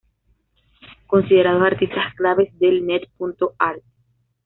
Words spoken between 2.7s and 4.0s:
net.art.